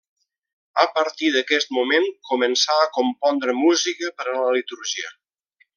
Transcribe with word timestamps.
A 0.83 0.85
partir 0.95 1.29
d'aquest 1.35 1.75
moment 1.79 2.07
començà 2.31 2.79
a 2.87 2.91
compondre 2.99 3.55
música 3.61 4.11
per 4.21 4.31
a 4.35 4.39
la 4.41 4.57
litúrgia. 4.59 5.17